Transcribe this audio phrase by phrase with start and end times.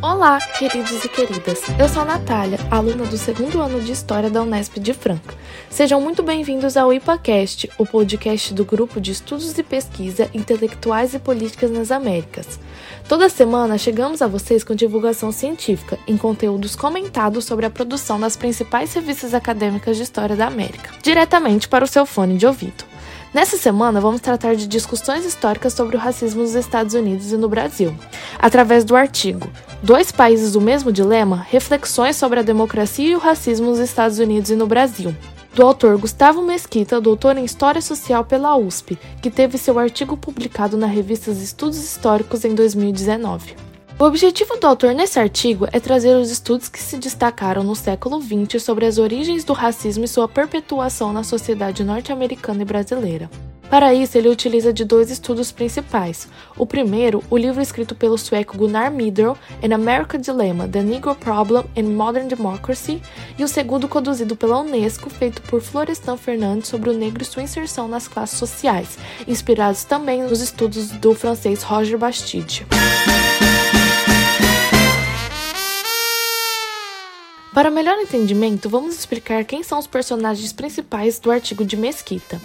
[0.00, 1.60] Olá, queridos e queridas.
[1.76, 5.34] Eu sou a Natália, aluna do segundo ano de História da Unesp de Franca.
[5.68, 11.18] Sejam muito bem-vindos ao IPACast, o podcast do grupo de estudos e pesquisa intelectuais e
[11.18, 12.60] políticas nas Américas.
[13.08, 18.36] Toda semana chegamos a vocês com divulgação científica em conteúdos comentados sobre a produção das
[18.36, 22.87] principais revistas acadêmicas de história da América, diretamente para o seu fone de ouvido.
[23.32, 27.48] Nessa semana, vamos tratar de discussões históricas sobre o racismo nos Estados Unidos e no
[27.48, 27.94] Brasil,
[28.38, 29.50] através do artigo
[29.82, 34.50] Dois Países o Mesmo Dilema Reflexões sobre a Democracia e o Racismo nos Estados Unidos
[34.50, 35.14] e no Brasil,
[35.54, 40.78] do autor Gustavo Mesquita, doutor em História Social pela USP, que teve seu artigo publicado
[40.78, 43.67] na revista Estudos Históricos em 2019.
[44.00, 48.22] O objetivo do autor nesse artigo é trazer os estudos que se destacaram no século
[48.22, 53.28] XX sobre as origens do racismo e sua perpetuação na sociedade norte-americana e brasileira.
[53.68, 56.28] Para isso, ele utiliza de dois estudos principais.
[56.56, 61.64] O primeiro, o livro escrito pelo sueco Gunnar Myrdal, An American Dilemma: The Negro Problem
[61.74, 63.02] in Modern Democracy,
[63.36, 67.42] e o segundo, conduzido pela Unesco, feito por Florestan Fernandes sobre o negro e sua
[67.42, 68.96] inserção nas classes sociais,
[69.26, 72.64] inspirados também nos estudos do francês Roger Bastide.
[77.58, 82.40] Para melhor entendimento, vamos explicar quem são os personagens principais do artigo de Mesquita.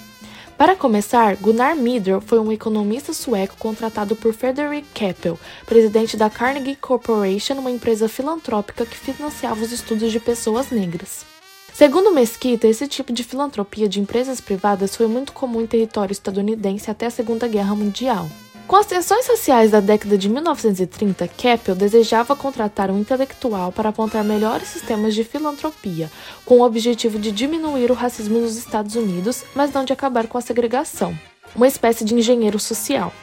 [0.58, 6.75] Para começar, Gunnar Myrdal foi um economista sueco contratado por Frederick Keppel, presidente da Carnegie
[6.75, 11.23] Corporation, uma empresa filantrópica que financiava os estudos de pessoas negras.
[11.72, 16.89] Segundo Mesquita, esse tipo de filantropia de empresas privadas foi muito comum em território estadunidense
[16.89, 18.28] até a Segunda Guerra Mundial.
[18.73, 24.23] Com as tensões sociais da década de 1930, Keppel desejava contratar um intelectual para apontar
[24.23, 26.09] melhores sistemas de filantropia,
[26.43, 30.39] com o objetivo de diminuir o racismo nos Estados Unidos, mas não de acabar com
[30.39, 31.16] a segregação.
[31.55, 33.13] Uma espécie de engenheiro social.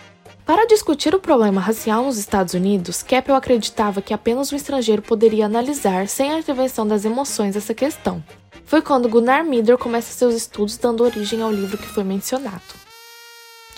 [0.47, 5.47] Para discutir o problema racial nos Estados Unidos, Keppel acreditava que apenas um estrangeiro poderia
[5.47, 8.23] analisar, sem a intervenção das emoções, essa questão.
[8.65, 12.90] Foi quando Gunnar Mieder começa seus estudos, dando origem ao livro que foi mencionado.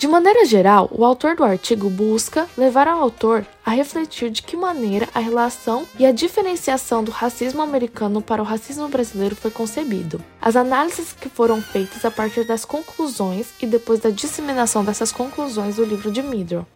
[0.03, 4.57] De maneira geral, o autor do artigo busca levar ao autor a refletir de que
[4.57, 10.21] maneira a relação e a diferenciação do racismo americano para o racismo brasileiro foi concebido.
[10.41, 15.77] As análises que foram feitas a partir das conclusões e depois da disseminação dessas conclusões
[15.77, 16.67] do livro de Midrow.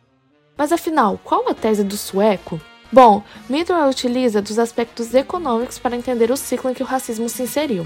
[0.58, 2.62] Mas afinal, qual a tese do sueco?
[2.90, 7.44] Bom, Midrow utiliza dos aspectos econômicos para entender o ciclo em que o racismo se
[7.44, 7.86] inseriu.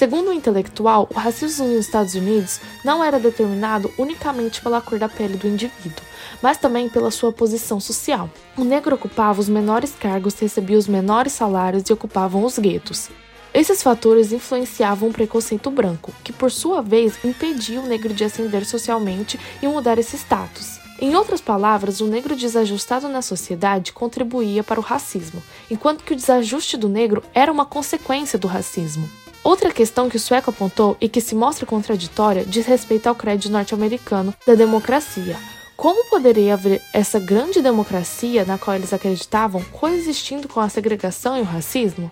[0.00, 5.10] Segundo o intelectual, o racismo nos Estados Unidos não era determinado unicamente pela cor da
[5.10, 6.02] pele do indivíduo,
[6.40, 8.30] mas também pela sua posição social.
[8.56, 13.10] O negro ocupava os menores cargos, recebia os menores salários e ocupavam os guetos.
[13.52, 18.64] Esses fatores influenciavam o preconceito branco, que por sua vez impedia o negro de ascender
[18.64, 20.78] socialmente e mudar esse status.
[20.98, 26.16] Em outras palavras, o negro desajustado na sociedade contribuía para o racismo, enquanto que o
[26.16, 29.06] desajuste do negro era uma consequência do racismo.
[29.42, 33.50] Outra questão que o sueco apontou e que se mostra contraditória diz respeito ao crédito
[33.50, 35.36] norte-americano da democracia.
[35.76, 41.40] Como poderia haver essa grande democracia na qual eles acreditavam coexistindo com a segregação e
[41.40, 42.10] o racismo?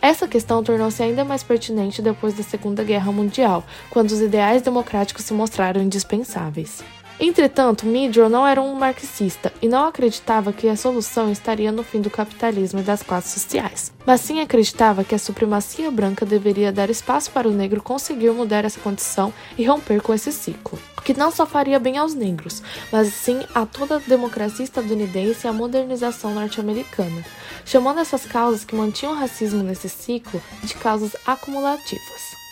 [0.00, 5.24] Essa questão tornou-se ainda mais pertinente depois da Segunda Guerra Mundial, quando os ideais democráticos
[5.24, 6.80] se mostraram indispensáveis.
[7.20, 12.00] Entretanto, Midrow não era um marxista e não acreditava que a solução estaria no fim
[12.00, 16.88] do capitalismo e das classes sociais, mas sim acreditava que a supremacia branca deveria dar
[16.90, 21.32] espaço para o negro conseguir mudar essa condição e romper com esse ciclo, que não
[21.32, 22.62] só faria bem aos negros,
[22.92, 27.24] mas sim a toda a democracia estadunidense e a modernização norte-americana,
[27.64, 32.47] chamando essas causas que mantinham o racismo nesse ciclo de causas acumulativas.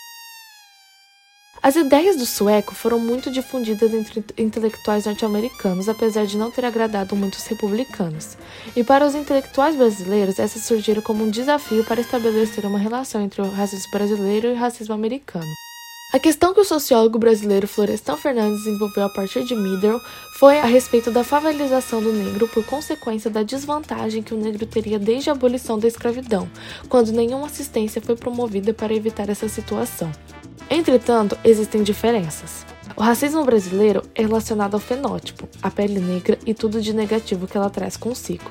[1.63, 7.17] As ideias do sueco foram muito difundidas entre intelectuais norte-americanos, apesar de não ter agradado
[7.17, 8.37] muitos republicanos.
[8.77, 13.43] E para os intelectuais brasileiros, essas surgiram como um desafio para estabelecer uma relação entre
[13.43, 15.53] o racismo brasileiro e o racismo americano.
[16.13, 20.01] A questão que o sociólogo brasileiro Florestan Fernandes desenvolveu a partir de Middle
[20.39, 25.01] foi a respeito da favelização do negro por consequência da desvantagem que o negro teria
[25.01, 26.49] desde a abolição da escravidão,
[26.89, 30.11] quando nenhuma assistência foi promovida para evitar essa situação.
[30.69, 32.67] Entretanto, existem diferenças.
[32.97, 37.57] O racismo brasileiro é relacionado ao fenótipo, a pele negra e tudo de negativo que
[37.57, 38.51] ela traz consigo.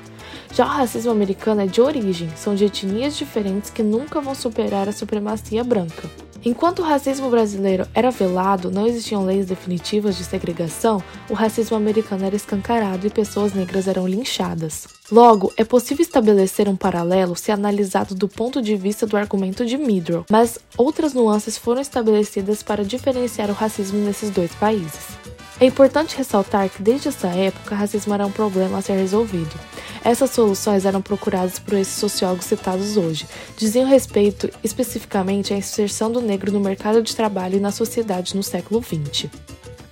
[0.52, 4.88] Já o racismo americano é de origem, são de etnias diferentes que nunca vão superar
[4.88, 6.08] a supremacia branca.
[6.46, 12.24] Enquanto o racismo brasileiro era velado, não existiam leis definitivas de segregação, o racismo americano
[12.24, 14.86] era escancarado e pessoas negras eram linchadas.
[15.10, 19.76] Logo, é possível estabelecer um paralelo se analisado do ponto de vista do argumento de
[19.76, 25.18] Midrow, mas outras nuances foram estabelecidas para diferenciar o racismo nesses dois países.
[25.58, 29.58] É importante ressaltar que desde essa época, o racismo era um problema a ser resolvido.
[30.06, 33.26] Essas soluções eram procuradas por esses sociólogos citados hoje.
[33.56, 38.42] Diziam respeito especificamente à inserção do negro no mercado de trabalho e na sociedade no
[38.42, 39.28] século XX.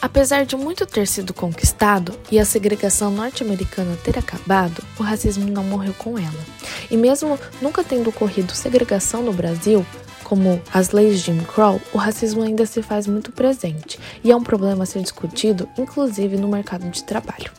[0.01, 5.65] Apesar de muito ter sido conquistado e a segregação norte-americana ter acabado, o racismo não
[5.65, 6.45] morreu com ela.
[6.89, 9.85] E mesmo nunca tendo ocorrido segregação no Brasil,
[10.23, 14.37] como as leis de Jim Crow, o racismo ainda se faz muito presente e é
[14.37, 17.51] um problema a ser discutido, inclusive no mercado de trabalho.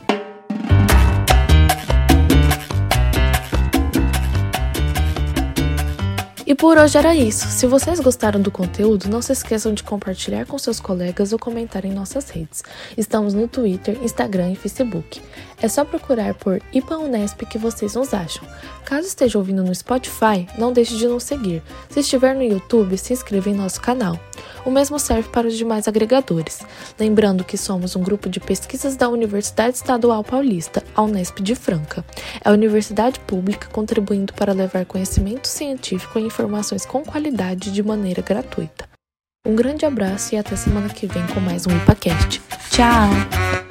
[6.48, 7.48] E por hoje era isso.
[7.48, 11.84] Se vocês gostaram do conteúdo, não se esqueçam de compartilhar com seus colegas ou comentar
[11.86, 12.64] em nossas redes.
[12.96, 15.20] Estamos no Twitter, Instagram e Facebook.
[15.60, 18.48] É só procurar por IPA Unesp que vocês nos acham.
[18.84, 21.64] Caso esteja ouvindo no Spotify, não deixe de nos seguir.
[21.90, 24.20] Se estiver no YouTube, se inscreva em nosso canal.
[24.64, 26.60] O mesmo serve para os demais agregadores.
[27.00, 32.06] Lembrando que somos um grupo de pesquisas da Universidade Estadual Paulista, a Unesp de Franca.
[32.44, 38.22] É a universidade pública contribuindo para levar conhecimento científico e informações com qualidade de maneira
[38.22, 38.88] gratuita.
[39.46, 42.42] Um grande abraço e até semana que vem com mais um IPACast.
[42.70, 43.65] Tchau!